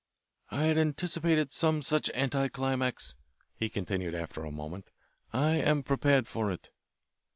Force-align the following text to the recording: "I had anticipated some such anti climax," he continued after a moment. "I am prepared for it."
"I 0.49 0.63
had 0.63 0.79
anticipated 0.79 1.53
some 1.53 1.83
such 1.83 2.09
anti 2.15 2.47
climax," 2.47 3.13
he 3.55 3.69
continued 3.69 4.15
after 4.15 4.43
a 4.43 4.49
moment. 4.49 4.91
"I 5.31 5.57
am 5.57 5.83
prepared 5.83 6.27
for 6.27 6.51
it." 6.51 6.71